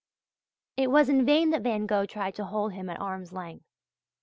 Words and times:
It 0.77 0.89
was 0.89 1.09
in 1.09 1.27
vain 1.27 1.51
that 1.51 1.61
Van 1.61 1.85
Gogh 1.85 2.07
tried 2.07 2.33
to 2.33 2.45
hold 2.45 2.73
him 2.73 2.89
at 2.89 2.99
arm's 2.99 3.31
length. 3.31 3.67